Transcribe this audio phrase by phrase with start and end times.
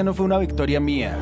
[0.00, 1.14] esa no fue una victoria mía.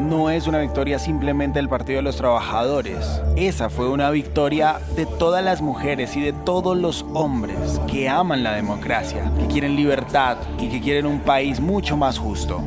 [0.00, 3.20] No es una victoria simplemente del Partido de los Trabajadores.
[3.36, 8.42] Esa fue una victoria de todas las mujeres y de todos los hombres que aman
[8.42, 12.62] la democracia, que quieren libertad y que quieren un país mucho más justo.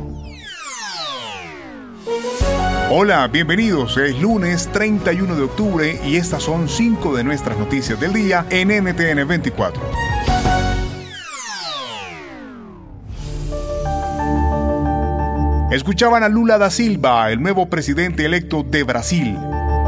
[2.92, 3.96] Hola, bienvenidos.
[3.96, 8.68] Es lunes 31 de octubre y estas son cinco de nuestras noticias del día en
[8.68, 10.07] NTN 24.
[15.70, 19.36] Escuchaban a Lula da Silva, el nuevo presidente electo de Brasil.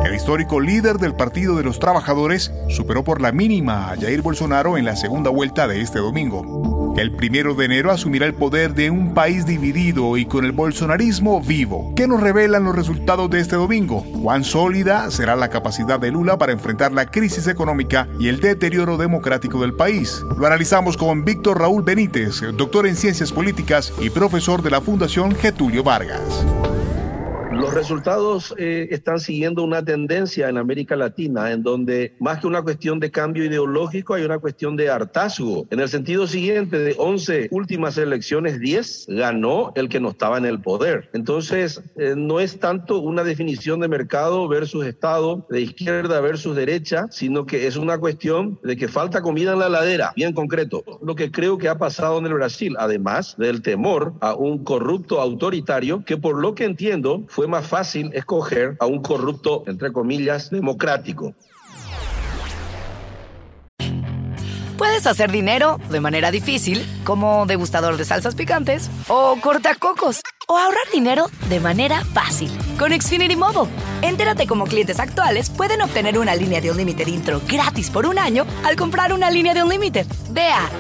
[0.05, 4.77] El histórico líder del Partido de los Trabajadores superó por la mínima a Jair Bolsonaro
[4.77, 6.60] en la segunda vuelta de este domingo.
[6.97, 11.41] El primero de enero asumirá el poder de un país dividido y con el bolsonarismo
[11.41, 11.93] vivo.
[11.97, 14.05] ¿Qué nos revelan los resultados de este domingo?
[14.23, 18.97] ¿Cuán sólida será la capacidad de Lula para enfrentar la crisis económica y el deterioro
[18.97, 20.23] democrático del país?
[20.37, 25.35] Lo analizamos con Víctor Raúl Benítez, doctor en ciencias políticas y profesor de la Fundación
[25.35, 26.45] Getulio Vargas.
[27.51, 32.63] Los resultados eh, están siguiendo una tendencia en América Latina en donde más que una
[32.63, 35.67] cuestión de cambio ideológico hay una cuestión de hartazgo.
[35.71, 40.47] En el sentido siguiente, de 11 últimas elecciones, 10 ganó el que no estaba en
[40.47, 41.11] el poder.
[41.13, 47.07] Entonces, eh, no es tanto una definición de mercado versus Estado, de izquierda versus derecha,
[47.11, 50.85] sino que es una cuestión de que falta comida en la ladera, bien concreto.
[51.03, 55.21] Lo que creo que ha pasado en el Brasil, además del temor a un corrupto
[55.21, 60.51] autoritario que por lo que entiendo fue más fácil escoger a un corrupto, entre comillas,
[60.51, 61.35] democrático.
[64.81, 70.91] Puedes hacer dinero de manera difícil, como degustador de salsas picantes, o cortacocos, o ahorrar
[70.91, 73.71] dinero de manera fácil con Xfinity Mobile.
[74.01, 78.19] Entérate cómo clientes actuales pueden obtener una línea de un límite intro gratis por un
[78.19, 80.07] año al comprar una línea de un límite.
[80.31, 80.71] Ve a.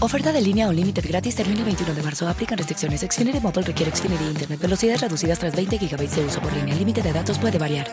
[0.00, 2.28] Oferta de línea o límite gratis termina el 21 de marzo.
[2.28, 3.00] Aplican restricciones.
[3.00, 4.60] Xfinity Mobile requiere Xfinity Internet.
[4.60, 6.74] Velocidades reducidas tras 20 GB de uso por línea.
[6.74, 7.86] El límite de datos puede variar.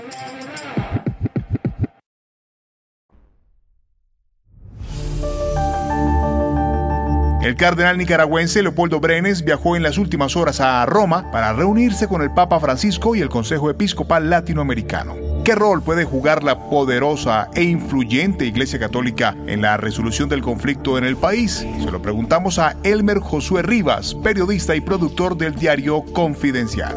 [7.41, 12.21] El cardenal nicaragüense Leopoldo Brenes viajó en las últimas horas a Roma para reunirse con
[12.21, 15.32] el Papa Francisco y el Consejo Episcopal Latinoamericano.
[15.43, 20.97] ¿Qué rol puede jugar la poderosa e influyente Iglesia Católica en la resolución del conflicto
[20.97, 21.67] en el país?
[21.83, 26.95] Se lo preguntamos a Elmer Josué Rivas, periodista y productor del diario Confidencial.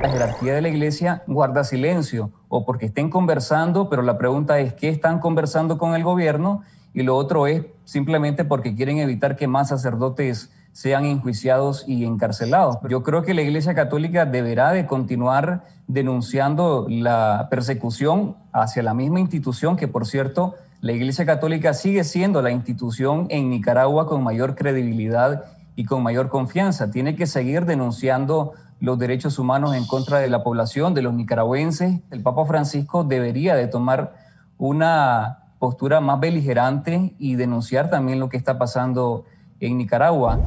[0.00, 4.72] La jerarquía de la Iglesia guarda silencio o porque estén conversando, pero la pregunta es
[4.72, 6.62] qué están conversando con el gobierno
[6.94, 12.76] y lo otro es simplemente porque quieren evitar que más sacerdotes sean enjuiciados y encarcelados.
[12.90, 19.20] Yo creo que la Iglesia Católica deberá de continuar denunciando la persecución hacia la misma
[19.20, 24.54] institución que, por cierto, la Iglesia Católica sigue siendo la institución en Nicaragua con mayor
[24.54, 26.90] credibilidad y con mayor confianza.
[26.90, 32.00] Tiene que seguir denunciando los derechos humanos en contra de la población, de los nicaragüenses.
[32.10, 34.12] El Papa Francisco debería de tomar
[34.58, 39.24] una postura más beligerante y denunciar también lo que está pasando
[39.60, 40.40] en Nicaragua.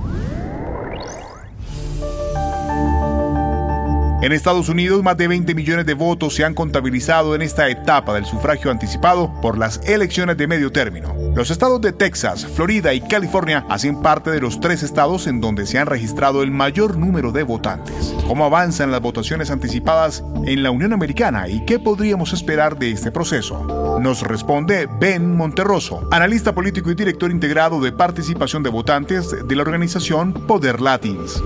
[4.21, 8.13] En Estados Unidos, más de 20 millones de votos se han contabilizado en esta etapa
[8.13, 11.15] del sufragio anticipado por las elecciones de medio término.
[11.33, 15.65] Los estados de Texas, Florida y California hacen parte de los tres estados en donde
[15.65, 18.13] se han registrado el mayor número de votantes.
[18.27, 23.11] ¿Cómo avanzan las votaciones anticipadas en la Unión Americana y qué podríamos esperar de este
[23.13, 23.78] proceso?
[23.99, 29.61] Nos responde Ben Monterroso, analista político y director integrado de participación de votantes de la
[29.61, 31.43] organización Poder Latins.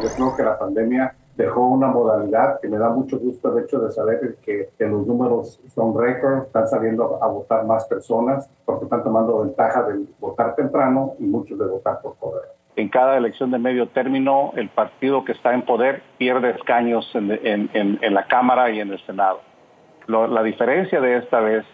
[0.00, 3.80] Yo creo que la pandemia dejó una modalidad que me da mucho gusto el hecho
[3.80, 9.02] de saber que, los números son récord, están saliendo a, votar más personas porque están
[9.02, 12.42] tomando ventaja de votar temprano y muchos de votar por poder.
[12.76, 17.32] En cada elección de medio término, el partido que está en poder pierde escaños en,
[17.32, 19.40] en, en, la Cámara y en el Senado.
[20.12, 21.64] La diferencia de esta vez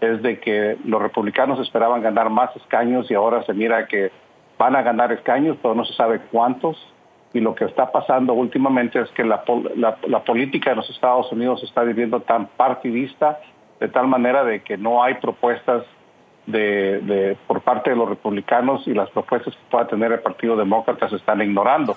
[0.00, 4.10] es de que los republicanos esperaban ganar más escaños y ahora se mira que
[4.58, 6.76] van a ganar escaños, pero no se sabe cuántos
[7.34, 9.42] y lo que está pasando últimamente es que la,
[10.24, 13.40] política de los Estados Unidos está viviendo tan partidista
[13.80, 15.82] de tal manera de que no hay propuestas
[16.46, 21.08] de, por parte de los republicanos y las propuestas que pueda tener el Partido Demócrata
[21.08, 21.96] se están ignorando.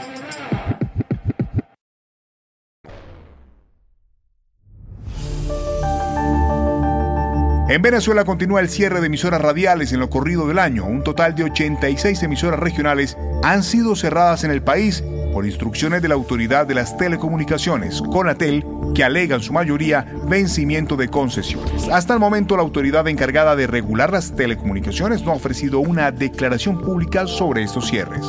[7.71, 10.83] En Venezuela continúa el cierre de emisoras radiales en lo corrido del año.
[10.83, 15.01] Un total de 86 emisoras regionales han sido cerradas en el país
[15.31, 20.97] por instrucciones de la Autoridad de las Telecomunicaciones, Conatel, que alega en su mayoría vencimiento
[20.97, 21.87] de concesiones.
[21.87, 26.81] Hasta el momento, la autoridad encargada de regular las telecomunicaciones no ha ofrecido una declaración
[26.81, 28.25] pública sobre estos cierres.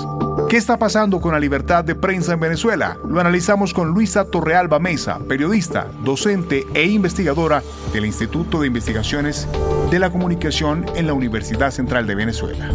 [0.53, 2.99] ¿Qué está pasando con la libertad de prensa en Venezuela?
[3.09, 7.63] Lo analizamos con Luisa Torrealba Mesa, periodista, docente e investigadora
[7.95, 9.49] del Instituto de Investigaciones
[9.91, 12.69] de la Comunicación en la Universidad Central de Venezuela.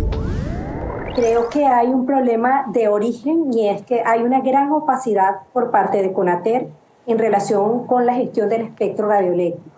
[1.14, 5.70] Creo que hay un problema de origen y es que hay una gran opacidad por
[5.70, 6.70] parte de Conater
[7.06, 9.70] en relación con la gestión del espectro radioeléctrico.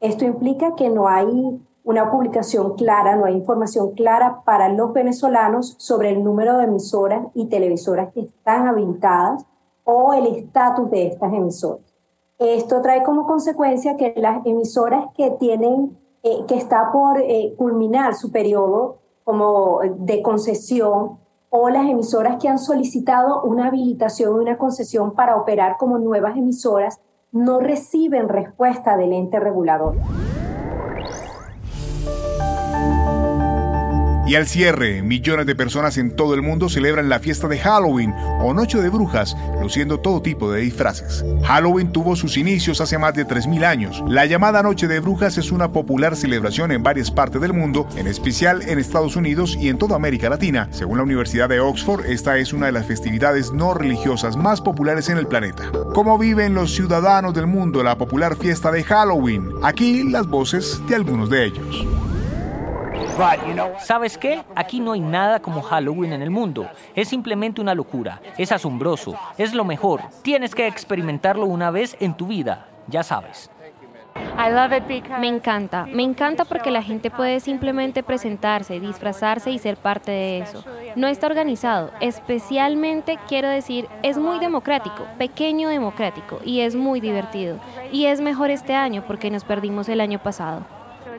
[0.00, 5.76] Esto implica que no hay una publicación clara, no hay información clara para los venezolanos
[5.78, 9.46] sobre el número de emisoras y televisoras que están habilitadas
[9.84, 11.94] o el estatus de estas emisoras.
[12.38, 18.14] Esto trae como consecuencia que las emisoras que tienen, eh, que está por eh, culminar
[18.14, 21.18] su periodo como de concesión,
[21.56, 26.36] o las emisoras que han solicitado una habilitación y una concesión para operar como nuevas
[26.36, 29.94] emisoras, no reciben respuesta del ente regulador.
[34.26, 38.14] Y al cierre, millones de personas en todo el mundo celebran la fiesta de Halloween
[38.40, 41.22] o Noche de Brujas, luciendo todo tipo de disfraces.
[41.44, 44.02] Halloween tuvo sus inicios hace más de 3.000 años.
[44.08, 48.06] La llamada Noche de Brujas es una popular celebración en varias partes del mundo, en
[48.06, 50.68] especial en Estados Unidos y en toda América Latina.
[50.70, 55.10] Según la Universidad de Oxford, esta es una de las festividades no religiosas más populares
[55.10, 55.70] en el planeta.
[55.92, 59.50] ¿Cómo viven los ciudadanos del mundo la popular fiesta de Halloween?
[59.62, 61.86] Aquí las voces de algunos de ellos.
[63.78, 64.42] ¿Sabes qué?
[64.56, 66.68] Aquí no hay nada como Halloween en el mundo.
[66.94, 68.20] Es simplemente una locura.
[68.36, 69.14] Es asombroso.
[69.38, 70.00] Es lo mejor.
[70.22, 72.66] Tienes que experimentarlo una vez en tu vida.
[72.88, 73.50] Ya sabes.
[75.20, 80.38] Me encanta, me encanta porque la gente puede simplemente presentarse, disfrazarse y ser parte de
[80.40, 80.64] eso.
[80.96, 87.58] No está organizado, especialmente quiero decir, es muy democrático, pequeño democrático y es muy divertido.
[87.92, 90.64] Y es mejor este año porque nos perdimos el año pasado.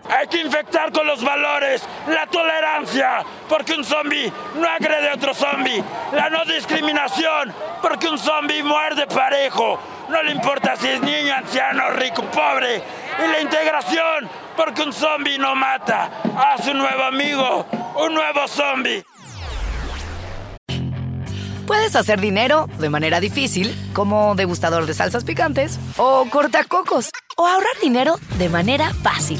[0.09, 5.33] Hay que infectar con los valores, la tolerancia, porque un zombie no agrede a otro
[5.33, 11.33] zombie, la no discriminación, porque un zombie muerde parejo, no le importa si es niño,
[11.33, 12.81] anciano, rico, pobre,
[13.23, 16.09] y la integración, porque un zombie no mata,
[16.53, 17.65] hace un nuevo amigo,
[17.97, 19.03] un nuevo zombie.
[21.65, 27.79] Puedes hacer dinero de manera difícil, como degustador de salsas picantes, o cortacocos, o ahorrar
[27.81, 29.39] dinero de manera fácil